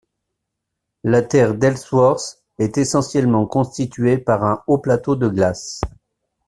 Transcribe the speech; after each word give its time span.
La 1.03 1.21
terre 1.21 1.53
d'Ellsworth 1.53 2.41
est 2.57 2.79
essentiellement 2.79 3.45
constituée 3.45 4.17
par 4.17 4.43
un 4.43 4.63
haut 4.65 4.79
plateau 4.79 5.15
de 5.15 5.27
glace. 5.27 5.79